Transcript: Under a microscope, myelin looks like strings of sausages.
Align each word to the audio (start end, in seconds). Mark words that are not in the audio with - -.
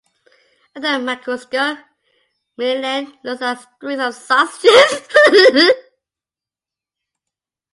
Under 0.75 0.95
a 0.95 0.97
microscope, 0.99 1.77
myelin 2.57 3.13
looks 3.23 3.41
like 3.41 3.59
strings 3.75 4.01
of 4.01 4.15
sausages. 4.15 5.73